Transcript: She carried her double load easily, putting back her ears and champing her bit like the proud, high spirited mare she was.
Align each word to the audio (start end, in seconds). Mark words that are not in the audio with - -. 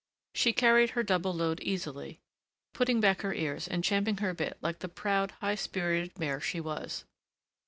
She 0.33 0.51
carried 0.51 0.89
her 0.91 1.03
double 1.03 1.31
load 1.31 1.59
easily, 1.59 2.21
putting 2.73 2.99
back 3.01 3.21
her 3.21 3.35
ears 3.35 3.67
and 3.67 3.83
champing 3.83 4.17
her 4.17 4.33
bit 4.33 4.57
like 4.59 4.79
the 4.79 4.89
proud, 4.89 5.29
high 5.41 5.53
spirited 5.53 6.17
mare 6.17 6.41
she 6.41 6.59
was. 6.59 7.05